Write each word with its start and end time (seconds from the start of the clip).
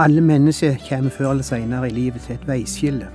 Alle 0.00 0.22
mennesker 0.24 0.78
kommer 0.88 1.12
før 1.12 1.34
eller 1.34 1.44
senere 1.44 1.90
i 1.90 1.92
livet 1.92 2.22
til 2.24 2.38
et 2.38 2.46
veiskille. 2.48 3.08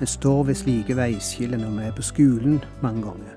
Vi 0.00 0.06
står 0.08 0.46
ved 0.48 0.56
slike 0.56 0.96
veiskiller 0.96 1.60
når 1.60 1.74
vi 1.74 1.82
er 1.84 1.96
på 1.98 2.04
skolen 2.06 2.54
mange 2.80 3.02
ganger. 3.04 3.34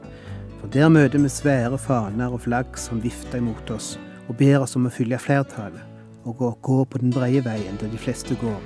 For 0.61 0.71
der 0.71 0.87
møter 0.89 1.19
vi 1.19 1.29
svære 1.33 1.77
faner 1.77 2.31
og 2.31 2.39
flagg 2.45 2.79
som 2.79 3.03
vifter 3.03 3.41
imot 3.43 3.73
oss 3.75 3.97
og 4.29 4.37
ber 4.39 4.63
oss 4.63 4.77
om 4.79 4.87
å 4.87 4.93
følge 4.95 5.19
flertallet 5.19 5.83
og 6.23 6.37
gå, 6.39 6.53
gå 6.63 6.79
på 6.87 7.03
den 7.03 7.11
brede 7.11 7.43
veien 7.43 7.75
der 7.81 7.91
de 7.91 7.99
fleste 7.99 8.39
går, 8.39 8.63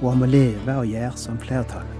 og 0.00 0.10
om 0.16 0.26
å 0.26 0.32
leve 0.34 0.80
og 0.82 0.90
gjøre 0.90 1.14
som 1.14 1.38
flertallet. 1.38 1.99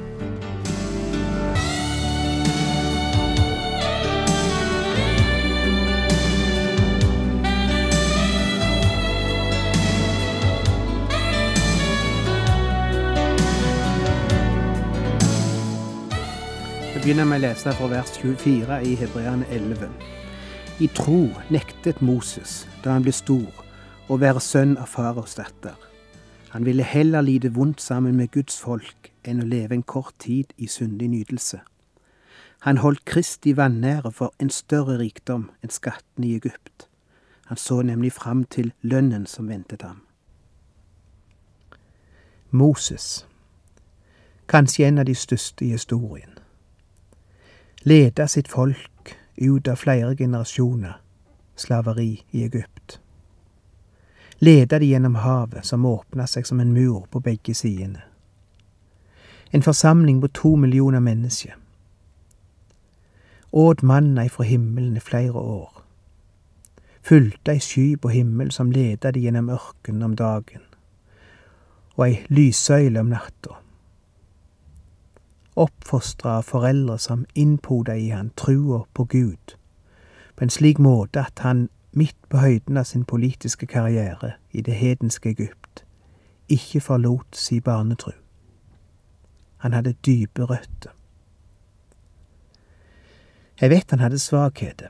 Begynner 17.11 17.27
med 17.27 17.41
å 17.41 17.43
lese 17.43 17.71
fra 17.75 17.87
vers 17.91 18.11
24 18.21 18.75
i 18.87 18.91
Hebreane 18.95 19.43
11. 19.51 19.89
I 20.79 20.87
tro 20.95 21.25
nektet 21.51 21.99
Moses, 21.99 22.61
da 22.85 22.93
han 22.93 23.03
ble 23.03 23.11
stor, 23.11 23.49
å 24.07 24.15
være 24.21 24.39
sønn 24.39 24.77
av 24.79 24.87
faraos 24.93 25.35
datter. 25.35 25.75
Han 26.53 26.63
ville 26.63 26.87
heller 26.87 27.25
lide 27.27 27.51
vondt 27.51 27.83
sammen 27.83 28.15
med 28.15 28.31
Guds 28.31 28.61
folk 28.63 29.11
enn 29.27 29.43
å 29.43 29.49
leve 29.49 29.75
en 29.75 29.83
kort 29.83 30.15
tid 30.23 30.55
i 30.55 30.71
syndig 30.71 31.09
nytelse. 31.11 31.59
Han 32.63 32.79
holdt 32.79 33.03
Kristi 33.03 33.57
vanære 33.59 34.13
for 34.15 34.31
en 34.39 34.53
større 34.61 34.95
rikdom 35.01 35.49
enn 35.59 35.75
skattene 35.81 36.29
i 36.29 36.37
Egypt. 36.39 36.87
Han 37.51 37.59
så 37.59 37.81
nemlig 37.83 38.13
fram 38.15 38.45
til 38.47 38.71
lønnen 38.87 39.27
som 39.27 39.51
ventet 39.51 39.83
ham. 39.83 40.05
Moses, 42.51 43.25
kanskje 44.47 44.87
en 44.87 45.03
av 45.03 45.11
de 45.11 45.17
største 45.27 45.67
i 45.67 45.75
historien 45.75 46.39
leda 47.83 48.27
sitt 48.27 48.47
folk 48.47 49.17
ut 49.35 49.67
av 49.67 49.75
flere 49.75 50.15
generasjoner 50.15 50.99
slaveri 51.55 52.23
i 52.31 52.43
Egypt. 52.43 52.99
Leda 54.37 54.79
de 54.79 54.85
gjennom 54.85 55.15
havet, 55.15 55.65
som 55.65 55.85
åpna 55.85 56.27
seg 56.27 56.45
som 56.47 56.59
en 56.59 56.73
mur 56.73 57.05
på 57.11 57.19
begge 57.19 57.53
sidene. 57.53 58.01
En 59.51 59.61
forsamling 59.61 60.21
på 60.21 60.27
to 60.27 60.55
millioner 60.55 60.99
mennesker. 60.99 61.55
Åt 63.51 63.81
manna 63.81 64.25
ifra 64.25 64.43
himmelen 64.43 64.97
i 64.97 64.99
flere 64.99 65.37
år. 65.37 65.69
Fulgte 67.01 67.51
ei 67.51 67.59
sky 67.59 67.97
på 67.97 68.09
himmelen 68.09 68.51
som 68.51 68.71
leda 68.71 69.11
de 69.11 69.25
gjennom 69.25 69.49
ørkenen 69.49 70.03
om 70.03 70.15
dagen, 70.15 70.61
og 71.97 72.07
ei 72.07 72.21
lyssøyle 72.29 73.01
om 73.01 73.09
natta 73.11 73.57
oppfostra 75.55 76.37
av 76.37 76.47
foreldre 76.47 76.97
som 76.99 77.25
innpoda 77.33 77.95
i 77.95 78.09
han 78.09 78.29
trua 78.35 78.85
på 78.93 79.03
Gud, 79.03 79.55
på 80.35 80.43
en 80.43 80.49
slik 80.49 80.79
måte 80.79 81.25
at 81.27 81.39
han 81.39 81.69
midt 81.91 82.17
på 82.29 82.37
høyden 82.37 82.77
av 82.77 82.87
sin 82.87 83.03
politiske 83.05 83.67
karriere 83.67 84.35
i 84.51 84.61
det 84.61 84.77
hedenske 84.79 85.29
Egypt 85.29 85.61
ikke 86.51 86.81
forlot 86.81 87.37
si 87.37 87.59
barnetru. 87.59 88.11
Han 89.57 89.73
hadde 89.73 89.93
dype 90.05 90.45
røtter. 90.49 90.91
Jeg 93.61 93.69
vet 93.69 93.91
han 93.91 94.01
hadde 94.01 94.19
svakheter. 94.19 94.89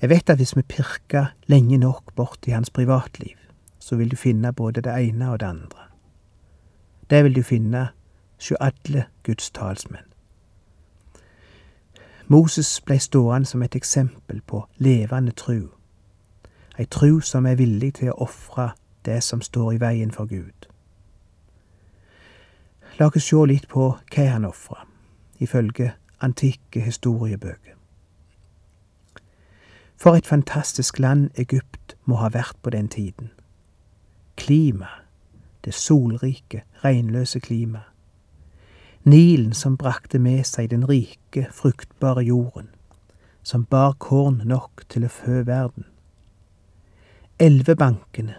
Jeg 0.00 0.10
vet 0.10 0.30
at 0.30 0.38
hvis 0.38 0.56
vi 0.56 0.62
pirka 0.62 1.26
lenge 1.46 1.78
nok 1.78 2.14
bort 2.16 2.46
i 2.48 2.54
hans 2.54 2.70
privatliv, 2.70 3.36
så 3.78 3.96
vil 3.96 4.10
du 4.10 4.16
finne 4.16 4.52
både 4.52 4.80
det 4.80 4.94
ene 4.94 5.30
og 5.30 5.40
det 5.40 5.46
andre. 5.46 5.88
Det 7.10 7.24
vil 7.24 7.34
du 7.34 7.42
finne 7.42 7.88
sjå 8.38 8.56
alle 8.60 9.06
Guds 9.28 9.50
talsmenn. 9.50 10.04
Moses 12.26 12.80
blei 12.80 12.98
stående 12.98 13.46
som 13.46 13.62
et 13.62 13.74
eksempel 13.76 14.40
på 14.40 14.62
levende 14.76 15.32
tru, 15.32 15.68
ei 16.78 16.86
tru 16.86 17.20
som 17.20 17.46
er 17.46 17.58
villig 17.60 17.90
til 17.98 18.08
å 18.08 18.22
ofre 18.24 18.70
det 19.04 19.18
som 19.26 19.42
står 19.44 19.74
i 19.74 19.80
veien 19.82 20.14
for 20.16 20.24
Gud. 20.30 20.68
La 22.96 23.10
oss 23.10 23.26
sjå 23.26 23.42
litt 23.44 23.68
på 23.68 23.90
hva 23.98 24.24
han 24.30 24.48
ofra, 24.48 24.86
ifølge 25.38 25.90
antikke 26.24 26.80
historiebøker. 26.80 27.76
For 30.00 30.16
et 30.16 30.26
fantastisk 30.26 30.98
land 30.98 31.36
Egypt 31.36 31.98
må 32.04 32.22
ha 32.22 32.32
vært 32.32 32.56
på 32.62 32.72
den 32.72 32.88
tiden. 32.88 33.28
Klima, 34.40 34.88
det 35.64 35.74
solrike, 35.74 36.64
regnløse 36.84 37.44
klimaet 37.44 37.87
Nilen 39.08 39.54
som 39.54 39.76
brakte 39.76 40.18
med 40.20 40.42
seg 40.44 40.68
den 40.68 40.82
rike, 40.84 41.46
fruktbare 41.54 42.26
jorden, 42.26 42.66
som 43.42 43.62
bar 43.64 43.94
korn 43.96 44.42
nok 44.44 44.82
til 44.92 45.06
å 45.06 45.12
fø 45.12 45.38
verden. 45.48 45.86
Elvebankene, 47.40 48.36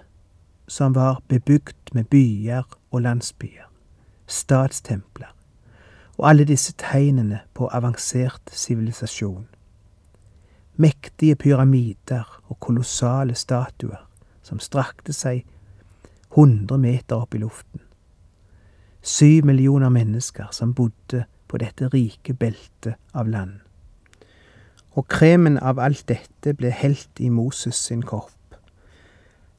som 0.70 0.94
var 0.94 1.24
bebygd 1.32 1.96
med 1.98 2.12
byer 2.14 2.68
og 2.92 3.02
landsbyer, 3.02 3.66
statstempler, 4.30 5.34
og 6.20 6.30
alle 6.30 6.46
disse 6.46 6.76
tegnene 6.78 7.42
på 7.58 7.72
avansert 7.74 8.54
sivilisasjon. 8.54 9.48
Mektige 10.78 11.40
pyramider 11.48 12.30
og 12.46 12.60
kolossale 12.62 13.34
statuer 13.34 14.06
som 14.46 14.62
strakte 14.62 15.18
seg 15.18 15.48
hundre 16.38 16.78
meter 16.78 17.24
opp 17.24 17.34
i 17.34 17.42
luften 17.42 17.89
syv 19.10 19.46
millioner 19.46 19.90
mennesker 19.90 20.52
som 20.52 20.74
bodde 20.74 21.24
på 21.50 21.58
dette 21.58 21.90
rike 21.90 22.34
beltet 22.34 23.00
av 23.14 23.30
land. 23.30 23.58
Og 24.94 25.08
kremen 25.10 25.58
av 25.58 25.80
alt 25.80 26.06
dette 26.12 26.54
ble 26.58 26.70
helt 26.74 27.20
i 27.20 27.30
Moses 27.34 27.80
sin 27.90 28.04
kropp. 28.06 28.36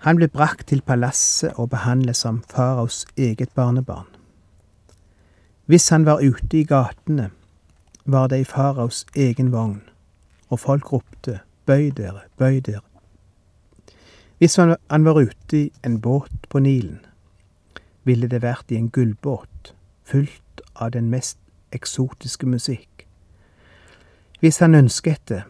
Han 0.06 0.16
ble 0.16 0.31
brakt 0.33 0.69
til 0.71 0.83
palasset 0.87 1.59
og 1.59 1.72
behandlet 1.75 2.16
som 2.16 2.41
faraos 2.53 3.05
eget 3.16 3.53
barnebarn. 3.55 4.09
Hvis 5.67 5.88
han 5.88 6.06
var 6.06 6.22
ute 6.22 6.56
i 6.56 6.65
gatene, 6.65 7.31
var 8.05 8.31
det 8.31 8.41
i 8.41 8.49
faraos 8.49 9.05
egen 9.15 9.53
vogn, 9.53 9.82
og 10.49 10.61
folk 10.61 10.93
ropte 10.93 11.41
bøy 11.67 11.91
dere, 11.94 12.25
bøy 12.38 12.62
dere. 12.64 12.82
Hvis 14.38 14.56
han 14.56 15.05
var 15.05 15.20
ute 15.20 15.56
i 15.56 15.70
en 15.85 16.00
båt 16.00 16.49
på 16.49 16.58
Nilen, 16.64 17.05
ville 18.05 18.29
det 18.29 18.43
vært 18.43 18.70
i 18.70 18.76
en 18.76 18.91
gullbåt, 18.91 19.75
fullt 20.05 20.62
av 20.75 20.91
den 20.91 21.11
mest 21.11 21.38
eksotiske 21.73 22.47
musikk. 22.47 23.06
Hvis 24.41 24.58
han 24.58 24.75
ønsket 24.75 25.29
det, 25.29 25.43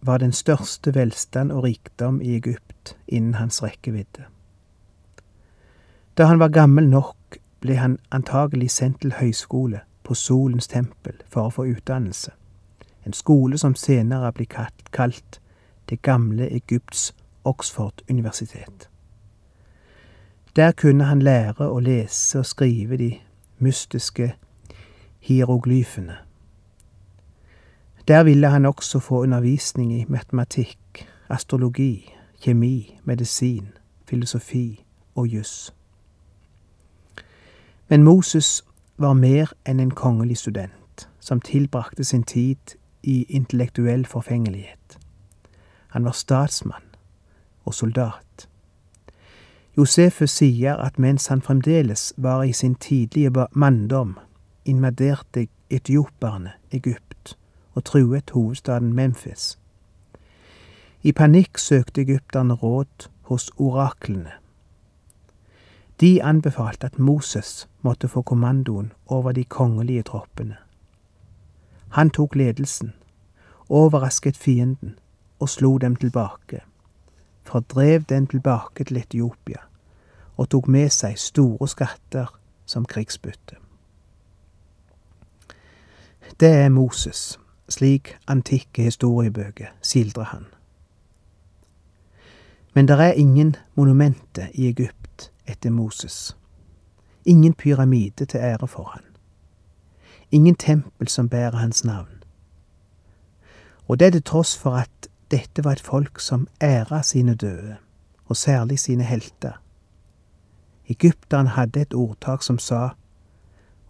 var 0.00 0.18
den 0.18 0.32
største 0.32 0.94
velstand 0.94 1.52
og 1.52 1.64
rikdom 1.64 2.20
i 2.20 2.34
Egypt 2.36 2.96
innen 3.06 3.34
hans 3.34 3.62
rekkevidde. 3.62 4.24
Da 6.18 6.24
han 6.24 6.38
var 6.38 6.48
gammel 6.48 6.88
nok, 6.88 7.16
ble 7.60 7.76
han 7.76 7.98
antagelig 8.10 8.70
sendt 8.70 9.00
til 9.00 9.12
høyskole 9.12 9.80
på 10.02 10.14
Solens 10.14 10.68
tempel 10.68 11.20
for 11.30 11.46
å 11.46 11.54
få 11.54 11.66
utdannelse, 11.70 12.32
en 13.06 13.12
skole 13.12 13.58
som 13.58 13.74
senere 13.74 14.32
ble 14.32 14.46
kalt 14.46 15.40
Det 15.90 16.02
gamle 16.02 16.46
Egypts 16.50 17.12
Oxford-universitet. 17.44 18.91
Der 20.56 20.72
kunne 20.72 21.04
han 21.04 21.22
lære 21.22 21.68
å 21.70 21.78
lese 21.80 22.38
og 22.38 22.46
skrive 22.46 22.96
de 22.96 23.14
mystiske 23.58 24.34
hieroglyfene. 25.20 26.16
Der 28.08 28.22
ville 28.22 28.48
han 28.48 28.66
også 28.66 28.98
få 28.98 29.22
undervisning 29.22 29.92
i 30.00 30.04
matematikk, 30.08 31.08
astrologi, 31.28 32.14
kjemi, 32.40 32.98
medisin, 33.04 33.68
filosofi 34.08 34.84
og 35.14 35.26
juss. 35.26 35.74
Men 37.88 38.02
Moses 38.02 38.64
var 38.96 39.12
mer 39.12 39.52
enn 39.66 39.80
en 39.80 39.90
kongelig 39.90 40.36
student 40.36 41.08
som 41.20 41.40
tilbrakte 41.40 42.04
sin 42.04 42.22
tid 42.22 42.76
i 43.02 43.22
intellektuell 43.28 44.06
forfengelighet. 44.06 44.98
Han 45.88 46.04
var 46.04 46.12
statsmann 46.12 46.84
og 47.64 47.74
soldat. 47.74 48.48
Josefus 49.76 50.30
sier 50.30 50.76
at 50.76 50.98
mens 50.98 51.26
han 51.26 51.42
fremdeles 51.42 52.12
var 52.16 52.42
i 52.42 52.52
sin 52.52 52.74
tidlige 52.74 53.46
manndom, 53.52 54.18
invaderte 54.64 55.46
etioperne 55.70 56.52
Egypt 56.70 57.38
og 57.74 57.84
truet 57.84 58.30
hovedstaden 58.30 58.92
Memphis. 58.92 59.58
I 61.02 61.12
panikk 61.12 61.58
søkte 61.58 62.00
egypterne 62.00 62.54
råd 62.54 63.08
hos 63.22 63.50
oraklene. 63.56 64.32
De 66.00 66.22
anbefalte 66.22 66.86
at 66.86 66.98
Moses 66.98 67.68
måtte 67.82 68.08
få 68.08 68.22
kommandoen 68.22 68.92
over 69.06 69.32
de 69.32 69.44
kongelige 69.44 70.02
troppene. 70.02 70.56
Han 71.88 72.10
tok 72.10 72.34
ledelsen, 72.34 72.92
overrasket 73.68 74.36
fienden 74.36 74.98
og 75.40 75.48
slo 75.48 75.78
dem 75.78 75.96
tilbake, 75.96 76.60
fordrev 77.44 78.02
den 78.02 78.26
tilbake 78.26 78.84
til 78.84 78.96
Etiopia 78.96 79.60
og 80.36 80.48
tok 80.48 80.68
med 80.68 80.90
seg 80.90 81.18
store 81.18 81.68
skatter 81.68 82.32
som 82.66 82.84
krigsbytte. 82.84 83.56
Det 86.40 86.48
er 86.48 86.68
Moses, 86.68 87.38
slik 87.68 88.16
antikke 88.28 88.82
historiebøker 88.82 89.66
skildrer 89.82 90.24
han. 90.24 90.46
Men 92.74 92.88
det 92.88 93.00
er 93.00 93.12
ingen 93.12 93.56
monumenter 93.74 94.46
i 94.54 94.68
Egypt 94.68 95.32
etter 95.46 95.70
Moses. 95.70 96.36
Ingen 97.24 97.54
pyramide 97.54 98.24
til 98.24 98.38
ære 98.38 98.68
for 98.68 98.84
han. 98.84 99.02
Ingen 100.30 100.54
tempel 100.54 101.08
som 101.08 101.28
bærer 101.28 101.56
hans 101.56 101.84
navn. 101.84 102.22
Og 103.88 104.00
det 104.00 104.06
er 104.06 104.10
til 104.10 104.22
tross 104.22 104.58
for 104.58 104.70
at 104.70 105.08
dette 105.32 105.64
var 105.64 105.78
et 105.78 105.80
folk 105.80 106.20
som 106.20 106.46
æra 106.60 107.02
sine 107.02 107.34
døde, 107.34 107.76
og 108.26 108.36
særlig 108.36 108.78
sine 108.78 109.04
helter. 109.04 109.58
Egypteren 110.88 111.46
hadde 111.46 111.80
et 111.80 111.94
ordtak 111.94 112.42
som 112.42 112.58
sa 112.58 112.92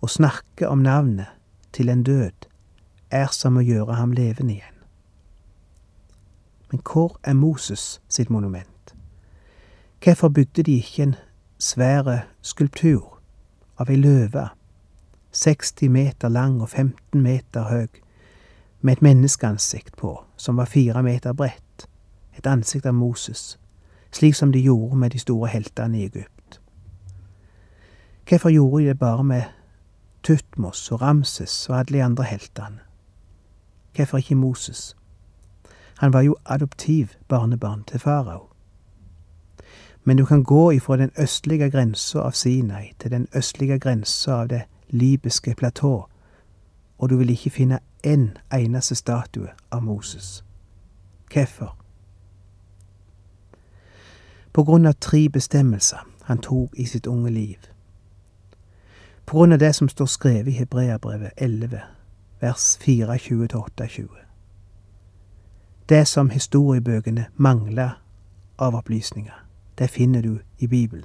å 0.03 0.09
snakke 0.09 0.69
om 0.69 0.83
navnet 0.83 1.31
til 1.73 1.91
en 1.91 2.03
død 2.06 2.47
er 3.11 3.33
som 3.33 3.59
å 3.59 3.65
gjøre 3.65 3.99
ham 3.99 4.12
levende 4.17 4.56
igjen. 4.56 4.79
Men 6.71 6.81
hvor 6.87 7.19
er 7.23 7.35
Moses 7.37 8.00
sitt 8.09 8.31
monument? 8.31 8.95
Hvorfor 10.05 10.29
bygde 10.29 10.62
de 10.62 10.79
ikke 10.81 11.03
en 11.03 11.17
svære 11.59 12.23
skulptur 12.43 13.21
av 13.79 13.91
ei 13.91 13.99
løve, 14.00 14.49
60 15.33 15.88
meter 15.93 16.29
lang 16.29 16.61
og 16.62 16.69
15 16.69 17.23
meter 17.23 17.69
høy, 17.69 18.01
med 18.82 18.93
et 18.93 19.02
menneskeansikt 19.02 19.96
på, 19.96 20.25
som 20.37 20.56
var 20.56 20.64
fire 20.64 21.02
meter 21.02 21.32
bredt, 21.32 21.88
et 22.38 22.46
ansikt 22.46 22.87
av 22.87 22.94
Moses, 22.94 23.58
slik 24.12 24.34
som 24.34 24.52
de 24.52 24.61
gjorde 24.61 24.96
med 24.96 25.11
de 25.11 25.19
store 25.19 25.49
heltene 25.49 25.99
i 25.99 26.05
Egypt. 26.05 26.61
Hvorfor 28.29 28.49
gjorde 28.49 28.82
de 28.82 28.88
det 28.88 28.99
bare 28.99 29.25
med 29.25 29.43
Tutmos 30.23 30.93
og 30.93 31.02
Ramses 31.02 31.69
og 31.69 31.79
alle 31.79 31.99
de 31.99 32.02
andre 32.02 32.25
heltene? 32.25 32.79
Hvorfor 33.96 34.19
ikke 34.19 34.34
Moses? 34.34 34.96
Han 35.99 36.12
var 36.12 36.20
jo 36.20 36.37
adoptiv 36.44 37.08
barnebarn 37.28 37.85
til 37.85 38.00
farao. 38.00 38.49
Men 40.05 40.17
du 40.17 40.25
kan 40.25 40.44
gå 40.44 40.70
ifra 40.70 40.96
den 40.96 41.11
østlige 41.19 41.70
grensa 41.70 42.19
av 42.19 42.32
Sinai 42.32 42.93
til 42.99 43.11
den 43.11 43.28
østlige 43.37 43.78
grensa 43.78 44.32
av 44.32 44.49
det 44.49 44.62
libyske 44.90 45.55
platå, 45.55 46.08
og 46.99 47.11
du 47.11 47.17
vil 47.17 47.31
ikke 47.31 47.50
finne 47.50 47.78
én 48.02 48.38
eneste 48.52 48.94
statue 48.94 49.49
av 49.70 49.82
Moses. 49.82 50.44
Hvorfor? 51.32 51.76
På 54.52 54.64
grunn 54.64 54.87
av 54.87 54.93
tre 54.93 55.28
bestemmelser 55.28 56.06
han 56.22 56.38
tok 56.38 56.75
i 56.76 56.87
sitt 56.87 57.06
unge 57.06 57.31
liv. 57.31 57.58
På 59.25 59.38
grunn 59.38 59.52
av 59.52 59.58
det 59.58 59.72
som 59.72 59.88
står 59.88 60.06
skrevet 60.06 60.49
i 60.49 60.58
Hebreabrevet 60.58 61.32
11, 61.37 61.81
vers 62.40 62.78
24-28. 62.81 64.06
Det 65.88 66.08
som 66.08 66.31
historiebøkene 66.31 67.26
mangler 67.37 68.02
av 68.58 68.75
opplysninger, 68.75 69.44
det 69.78 69.90
finner 69.90 70.22
du 70.22 70.38
i 70.58 70.66
Bibelen. 70.66 71.04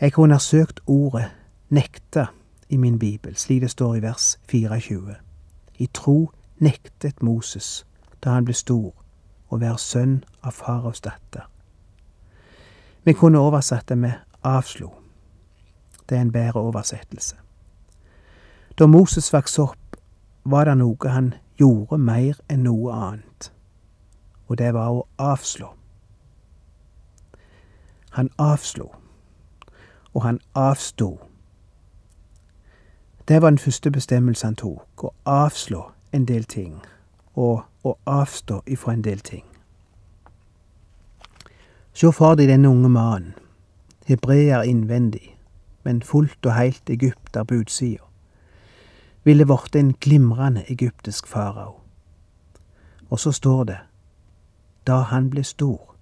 Jeg 0.00 0.12
kunne 0.12 0.34
ha 0.34 0.38
søkt 0.38 0.80
ordet 0.86 1.30
nekta 1.68 2.26
i 2.68 2.76
min 2.76 2.98
bibel, 2.98 3.36
slik 3.36 3.62
det 3.62 3.70
står 3.70 3.94
i 3.94 4.02
vers 4.02 4.38
24. 4.48 5.14
I 5.78 5.86
tro 5.86 6.30
nektet 6.58 7.22
Moses, 7.22 7.86
da 8.24 8.30
han 8.30 8.44
ble 8.44 8.54
stor, 8.54 8.92
å 9.48 9.58
være 9.58 9.78
sønn 9.78 10.24
av 10.42 10.56
faraos 10.56 11.00
datter. 11.00 11.46
Vi 13.04 13.12
kunne 13.14 13.38
oversatt 13.38 13.88
det 13.88 13.98
med 13.98 14.12
avslo. 14.42 14.90
Det 16.08 16.16
er 16.16 16.20
en 16.20 16.32
bedre 16.32 16.60
oversettelse. 16.60 17.36
Da 18.78 18.86
Moses 18.86 19.32
vokste 19.32 19.62
opp, 19.62 19.96
var 20.44 20.64
det 20.64 20.76
noe 20.78 21.10
han 21.10 21.34
gjorde 21.58 21.98
mer 21.98 22.38
enn 22.50 22.66
noe 22.66 22.92
annet, 22.92 23.50
og 24.46 24.58
det 24.58 24.72
var 24.74 24.90
å 24.90 25.06
avslå. 25.18 25.72
Han 28.18 28.30
avslo, 28.38 28.90
og 30.14 30.22
han 30.22 30.40
avsto 30.54 31.16
det 33.28 33.42
var 33.42 33.50
den 33.50 33.58
første 33.58 33.90
bestemmelsen 33.90 34.46
han 34.46 34.56
tok, 34.56 35.04
å 35.04 35.10
avslå 35.24 35.82
en 36.12 36.26
del 36.26 36.44
ting, 36.44 36.78
og 37.34 37.64
å 37.84 37.94
avstå 38.06 38.62
ifra 38.66 38.92
en 38.92 39.02
del 39.02 39.20
ting. 39.20 39.44
Se 41.92 42.12
for 42.12 42.36
deg 42.38 42.48
denne 42.48 42.70
unge 42.70 42.88
mannen, 42.88 43.34
hebreer 44.06 44.62
innvendig, 44.62 45.34
men 45.82 46.02
fullt 46.02 46.46
og 46.46 46.54
heilt 46.54 46.90
egypter 46.90 47.44
på 47.44 47.62
utsida, 47.62 48.04
ville 49.24 49.46
blitt 49.46 49.76
en 49.76 49.94
glimrende 50.00 50.62
egyptisk 50.70 51.26
farao. 51.26 51.80
Og 53.10 53.18
så 53.18 53.32
står 53.32 53.64
det, 53.64 53.78
da 54.86 55.00
han 55.10 55.30
ble 55.30 55.42
stor. 55.44 55.96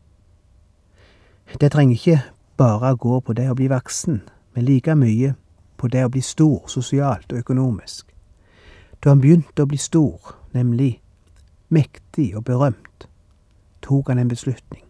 Det 1.60 1.72
trenger 1.72 1.94
ikke 1.94 2.20
bare 2.56 2.96
gå 2.96 3.20
på 3.20 3.32
det 3.32 3.48
å 3.50 3.56
bli 3.56 3.70
voksen, 3.72 4.20
men 4.54 4.64
like 4.64 4.94
mye 4.94 5.34
på 5.84 5.88
det 5.92 6.00
å 6.06 6.08
bli 6.08 6.22
stor 6.24 6.62
sosialt 6.72 7.32
og 7.32 7.42
økonomisk. 7.42 8.06
Da 9.04 9.12
han 9.12 9.20
begynte 9.20 9.66
å 9.66 9.68
bli 9.68 9.76
stor, 9.76 10.30
nemlig 10.56 10.94
mektig 11.68 12.30
og 12.38 12.46
berømt, 12.48 13.04
tok 13.84 14.08
han 14.08 14.22
en 14.22 14.30
beslutning. 14.32 14.80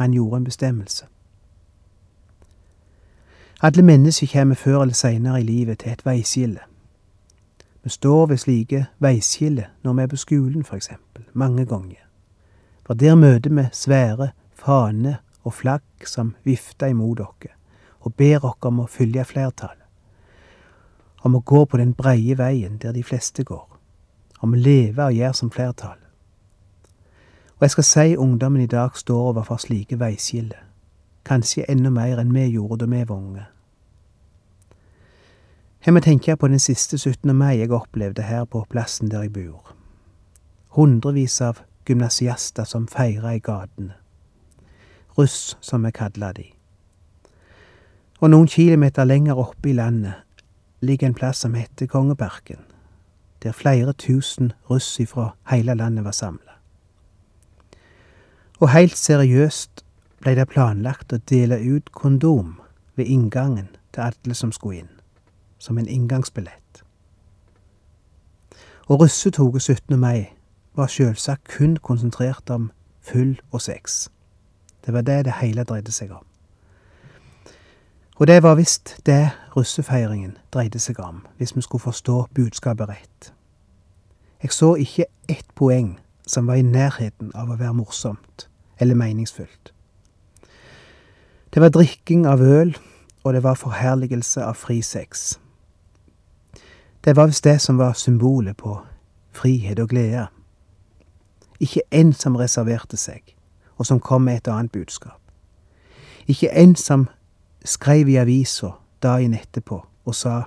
Han 0.00 0.14
gjorde 0.16 0.36
en 0.40 0.46
bestemmelse. 0.48 1.04
Alle 3.60 3.84
mennesker 3.84 4.30
kommer 4.32 4.56
før 4.56 4.82
eller 4.82 4.96
seinere 4.96 5.40
i 5.40 5.44
livet 5.44 5.78
til 5.78 5.92
et 5.92 6.06
veiskille. 6.06 6.64
Vi 7.84 7.90
står 7.90 8.26
ved 8.32 8.40
slike 8.40 8.86
veiskille 9.04 9.66
når 9.82 9.92
vi 9.92 10.02
er 10.02 10.06
på 10.06 10.16
skolen, 10.16 10.64
eksempel, 10.64 11.28
mange 11.32 11.66
ganger. 11.66 12.00
For 12.86 12.94
der 12.94 13.14
møter 13.14 13.52
vi 13.52 13.66
svære 13.72 14.30
faner 14.54 15.20
og 15.42 15.54
flagg 15.54 16.08
som 16.08 16.34
vifter 16.44 16.86
imot 16.86 17.20
oss 17.20 17.52
og 18.04 18.14
ber 18.14 18.44
oss 18.44 18.68
om 18.68 18.82
å 18.84 18.90
følge 18.90 19.24
flertallet. 19.24 19.80
Om 21.24 21.38
å 21.38 21.40
gå 21.40 21.64
på 21.64 21.80
den 21.80 21.94
breie 21.96 22.36
veien 22.36 22.76
der 22.78 22.92
de 22.92 23.02
fleste 23.02 23.44
går. 23.48 23.68
Om 24.44 24.52
å 24.52 24.60
leve 24.60 25.06
og 25.08 25.16
gjøre 25.16 25.34
som 25.34 25.50
flertallet. 25.50 26.04
Og 27.56 27.64
jeg 27.64 27.70
skal 27.70 27.84
si 27.88 28.16
ungdommen 28.16 28.60
i 28.60 28.68
dag 28.68 28.96
står 28.96 29.30
overfor 29.30 29.56
slike 29.62 29.96
veiskiller. 29.96 30.60
Kanskje 31.24 31.64
enda 31.68 31.90
mer 31.90 32.20
enn 32.20 32.34
vi 32.34 32.44
gjorde 32.52 32.84
da 32.84 32.90
vi 32.92 33.04
var 33.08 33.16
unge. 33.16 33.46
Her 35.84 35.92
må 35.92 36.00
tenke 36.00 36.36
på 36.36 36.48
den 36.48 36.60
siste 36.60 36.98
17. 36.98 37.32
mai 37.36 37.58
jeg 37.58 37.72
opplevde 37.72 38.22
her 38.22 38.44
på 38.44 38.64
plassen 38.70 39.10
der 39.12 39.24
jeg 39.24 39.32
bor. 39.32 39.72
Hundrevis 40.76 41.40
av 41.40 41.62
gymnasiaster 41.88 42.64
som 42.64 42.86
feira 42.88 43.34
i 43.36 43.40
gatene. 43.40 43.94
Russ, 45.18 45.56
som 45.60 45.84
vi 45.84 45.92
kalla 45.92 46.32
de. 46.32 46.50
Og 48.24 48.30
noen 48.30 48.46
kilometer 48.48 49.04
lenger 49.04 49.36
oppe 49.36 49.68
i 49.68 49.72
landet 49.76 50.14
ligger 50.80 51.10
en 51.10 51.14
plass 51.14 51.42
som 51.44 51.54
heter 51.54 51.86
Kongeparken, 51.86 52.62
der 53.42 53.52
flere 53.52 53.92
tusen 53.92 54.52
russ 54.70 55.00
ifra 55.00 55.34
hele 55.50 55.74
landet 55.74 56.04
var 56.04 56.16
samla. 56.16 56.56
Og 58.64 58.72
heilt 58.72 58.96
seriøst 58.96 59.84
blei 60.24 60.32
det 60.40 60.48
planlagt 60.48 61.12
å 61.12 61.20
dele 61.28 61.60
ut 61.60 61.92
kondom 61.92 62.56
ved 62.96 63.12
inngangen 63.12 63.68
til 63.92 64.08
alle 64.08 64.40
som 64.40 64.56
skulle 64.56 64.86
inn, 64.86 64.92
som 65.58 65.76
en 65.76 65.88
inngangsbillett. 65.88 66.80
Og 68.88 69.04
russetoget 69.04 69.62
17. 69.62 70.00
mai 70.00 70.32
var 70.72 70.88
sjølsagt 70.88 71.44
kun 71.58 71.76
konsentrert 71.76 72.48
om 72.48 72.70
full 73.04 73.36
og 73.50 73.60
sex. 73.60 74.08
Det 74.86 74.96
var 74.96 75.04
det 75.04 75.26
det 75.28 75.42
hele 75.44 75.68
dreide 75.68 75.92
seg 75.92 76.16
om. 76.16 76.24
Og 78.14 78.26
det 78.26 78.42
var 78.42 78.54
visst 78.54 78.96
det 79.06 79.30
russefeiringen 79.56 80.36
dreide 80.52 80.78
seg 80.78 80.98
om, 81.02 81.26
hvis 81.36 81.56
vi 81.56 81.62
skulle 81.62 81.82
forstå 81.82 82.26
budskapet 82.34 82.88
rett. 82.88 83.32
Jeg 84.42 84.52
så 84.52 84.74
ikke 84.74 85.04
ett 85.28 85.46
poeng 85.54 85.98
som 86.26 86.46
var 86.46 86.54
i 86.54 86.62
nærheten 86.62 87.32
av 87.34 87.50
å 87.50 87.56
være 87.58 87.74
morsomt 87.74 88.48
eller 88.78 88.94
meningsfullt. 88.94 89.72
Det 91.54 91.62
var 91.62 91.68
drikking 91.68 92.26
av 92.26 92.40
øl, 92.42 92.76
og 93.24 93.34
det 93.34 93.42
var 93.42 93.54
forherligelse 93.54 94.44
av 94.44 94.54
fri 94.54 94.82
sex. 94.82 95.38
Det 97.04 97.16
var 97.16 97.26
visst 97.26 97.44
det 97.44 97.60
som 97.60 97.78
var 97.78 97.92
symbolet 97.92 98.56
på 98.56 98.78
frihet 99.32 99.78
og 99.78 99.88
glede. 99.88 100.26
Ikke 101.60 101.82
en 101.90 102.12
som 102.12 102.36
reserverte 102.36 102.96
seg, 102.96 103.36
og 103.76 103.86
som 103.86 104.00
kom 104.00 104.22
med 104.22 104.36
et 104.36 104.48
annet 104.48 104.72
budskap. 104.72 105.20
Ikke 106.26 106.50
en 106.50 106.76
som 106.76 107.08
skrev 107.64 108.08
i 108.08 108.16
avisa 108.16 108.74
dagen 109.02 109.34
etterpå 109.34 109.80
og 110.04 110.14
sa 110.14 110.42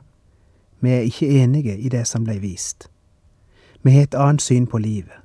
vi 0.79 0.89
er 0.93 1.07
ikke 1.09 1.29
enige 1.41 1.77
i 1.77 1.89
det 1.89 2.05
som 2.07 2.24
ble 2.24 2.38
vist. 2.39 2.89
Vi 3.83 3.91
har 3.91 4.03
et 4.03 4.15
annet 4.15 4.41
syn 4.41 4.67
på 4.67 4.77
livet, 4.77 5.15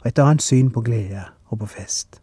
og 0.00 0.06
et 0.08 0.18
annet 0.18 0.42
syn 0.42 0.70
på 0.70 0.80
glede 0.80 1.24
og 1.48 1.58
på 1.58 1.66
fest. 1.66 2.20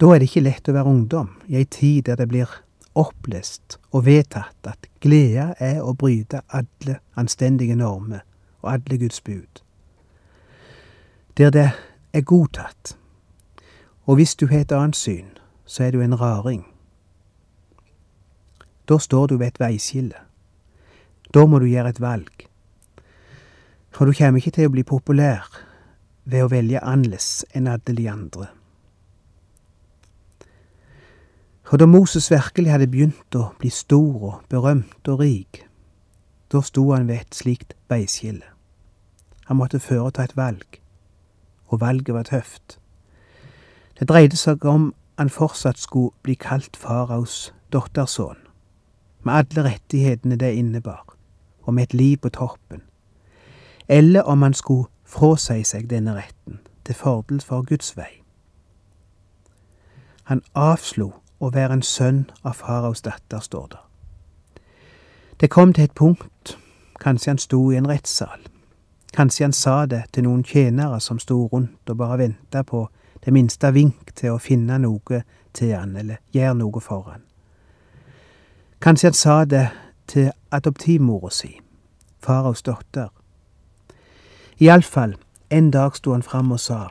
Da 0.00 0.10
er 0.10 0.18
det 0.18 0.28
ikke 0.28 0.44
lett 0.44 0.68
å 0.68 0.74
være 0.76 0.92
ungdom 0.92 1.30
i 1.48 1.56
ei 1.60 1.64
tid 1.64 2.08
der 2.08 2.18
det 2.20 2.28
blir 2.28 2.50
opplest 2.98 3.78
og 3.92 4.04
vedtatt 4.04 4.66
at 4.68 4.88
glede 5.00 5.52
er 5.62 5.78
å 5.80 5.94
bryte 5.94 6.42
alle 6.48 6.98
anstendige 7.16 7.76
normer 7.78 8.24
og 8.62 8.72
alle 8.74 8.98
Guds 8.98 9.20
bud. 9.20 9.62
Der 11.38 11.50
det 11.50 11.70
er 12.12 12.20
godtatt. 12.20 12.96
Og 14.06 14.14
hvis 14.18 14.34
du 14.34 14.46
har 14.46 14.60
et 14.64 14.72
annet 14.72 14.96
syn, 14.96 15.28
så 15.64 15.84
er 15.84 15.90
du 15.90 16.00
en 16.00 16.20
raring. 16.20 16.66
Da 18.88 18.98
står 18.98 19.26
du 19.26 19.36
ved 19.36 19.46
et 19.46 19.60
veiskille. 19.60 20.18
Da 21.34 21.46
må 21.46 21.58
du 21.58 21.66
gjøre 21.66 21.88
et 21.88 22.00
valg. 22.00 22.48
For 23.90 24.04
du 24.04 24.12
kommer 24.12 24.40
ikke 24.40 24.50
til 24.50 24.66
å 24.66 24.72
bli 24.74 24.82
populær 24.82 25.46
ved 26.24 26.42
å 26.42 26.50
velge 26.50 26.82
annerledes 26.82 27.44
enn 27.54 27.70
alle 27.70 27.94
de 27.96 28.08
andre. 28.10 28.48
For 31.62 31.80
da 31.80 31.86
Moses 31.86 32.28
virkelig 32.30 32.72
hadde 32.74 32.90
begynt 32.90 33.38
å 33.38 33.52
bli 33.60 33.70
stor 33.72 34.26
og 34.28 34.40
berømt 34.52 35.08
og 35.08 35.22
rik, 35.22 35.62
da 36.52 36.60
sto 36.60 36.90
han 36.92 37.06
ved 37.08 37.22
et 37.22 37.38
slikt 37.38 37.72
veiskille. 37.88 38.44
Han 39.48 39.56
måtte 39.56 39.80
foreta 39.80 40.26
et 40.26 40.36
valg, 40.36 40.80
og 41.72 41.80
valget 41.80 42.14
var 42.14 42.28
tøft. 42.28 42.81
Det 44.02 44.08
dreide 44.08 44.36
seg 44.36 44.64
om 44.66 44.88
han 45.18 45.28
fortsatt 45.30 45.78
skulle 45.78 46.10
bli 46.26 46.34
kalt 46.34 46.74
faraos 46.76 47.52
dattersønn, 47.70 48.40
med 49.22 49.34
alle 49.34 49.62
rettighetene 49.62 50.34
det 50.40 50.48
innebar, 50.58 51.04
og 51.62 51.74
med 51.74 51.82
et 51.82 51.94
liv 51.94 52.16
på 52.18 52.32
toppen, 52.34 52.80
eller 53.88 54.22
om 54.22 54.42
han 54.42 54.54
skulle 54.58 54.88
frasi 55.06 55.62
seg 55.62 55.86
denne 55.90 56.16
retten 56.16 56.58
til 56.82 56.98
fordel 56.98 57.38
for 57.46 57.62
Guds 57.62 57.92
vei. 57.96 58.08
Han 60.24 60.42
avslo 60.54 61.12
å 61.38 61.50
være 61.54 61.76
en 61.78 61.86
sønn 61.86 62.24
av 62.42 62.58
faraos 62.58 63.04
datter, 63.06 63.38
står 63.38 63.68
det. 63.70 63.82
Det 65.40 65.50
kom 65.50 65.72
til 65.72 65.84
et 65.84 65.94
punkt, 65.94 66.56
kanskje 66.98 67.30
han 67.30 67.38
sto 67.38 67.70
i 67.70 67.78
en 67.78 67.86
rettssal, 67.86 68.50
kanskje 69.14 69.44
han 69.44 69.54
sa 69.54 69.86
det 69.86 70.02
til 70.10 70.26
noen 70.26 70.42
tjenere 70.42 70.98
som 71.00 71.22
sto 71.22 71.46
rundt 71.54 71.94
og 71.94 72.02
bare 72.02 72.18
venta 72.18 72.64
på 72.66 72.88
det 73.24 73.32
minste 73.32 73.72
vink 73.74 74.14
til 74.14 74.34
å 74.34 74.38
finne 74.42 74.78
noe 74.78 75.22
til 75.54 75.74
han 75.76 75.96
eller 75.96 76.22
gjøre 76.34 76.54
noe 76.58 76.80
for 76.80 77.10
han. 77.10 77.22
Kanskje 78.82 79.08
han 79.08 79.14
sa 79.14 79.44
det 79.44 79.68
til 80.10 80.32
adoptivmora 80.50 81.30
si, 81.30 81.60
faraos 82.18 82.62
datter. 82.62 83.08
Iallfall, 84.60 85.14
en 85.50 85.70
dag 85.70 85.96
sto 85.96 86.12
han 86.12 86.22
fram 86.22 86.52
og 86.52 86.60
sa, 86.60 86.88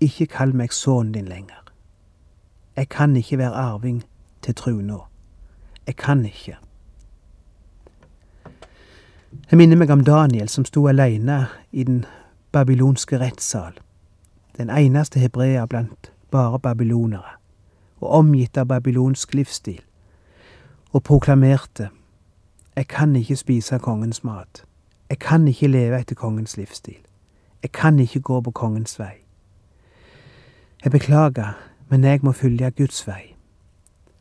Ikke 0.00 0.26
kall 0.26 0.54
meg 0.54 0.72
sønnen 0.72 1.12
din 1.14 1.28
lenger. 1.30 1.62
Jeg 2.76 2.88
kan 2.88 3.16
ikke 3.16 3.38
være 3.38 3.54
arving 3.54 4.02
til 4.42 4.54
truna. 4.54 4.96
Jeg 5.86 5.96
kan 5.96 6.24
ikke. 6.24 6.56
Jeg 9.50 9.58
minner 9.58 9.76
meg 9.76 9.90
om 9.90 10.04
Daniel 10.04 10.48
som 10.48 10.64
sto 10.64 10.86
aleine 10.88 11.46
i 11.72 11.84
den 11.84 12.04
babylonske 12.52 13.18
rettssal, 13.20 13.72
den 14.56 14.70
eneste 14.70 15.20
hebreer 15.20 15.66
blant 15.66 16.12
bare 16.30 16.58
babylonere, 16.58 17.38
og 18.00 18.10
omgitt 18.10 18.56
av 18.56 18.66
babylonsk 18.66 19.34
livsstil, 19.34 19.80
og 20.92 21.02
proklamerte 21.02 21.90
Jeg 22.76 22.88
kan 22.88 23.16
ikke 23.16 23.36
spise 23.36 23.78
kongens 23.78 24.24
mat. 24.24 24.64
Jeg 25.10 25.18
kan 25.18 25.48
ikke 25.48 25.68
leve 25.68 25.98
etter 26.00 26.14
kongens 26.14 26.56
livsstil. 26.56 27.02
Jeg 27.62 27.72
kan 27.72 27.98
ikke 27.98 28.20
gå 28.20 28.40
på 28.40 28.50
kongens 28.50 28.98
vei. 28.98 29.12
Jeg 30.84 30.92
beklager, 30.92 31.52
men 31.88 32.04
jeg 32.04 32.20
må 32.22 32.32
følge 32.32 32.70
Guds 32.70 33.06
vei. 33.06 33.36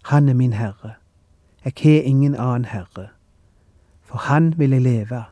Han 0.03 0.29
er 0.29 0.33
min 0.33 0.53
Herre. 0.53 0.93
Jeg 1.65 1.73
har 1.83 2.01
ingen 2.01 2.35
annen 2.35 2.65
Herre. 2.65 3.07
For 4.01 4.17
Han 4.17 4.53
vil 4.57 4.69
jeg 4.69 4.81
leve, 4.81 5.23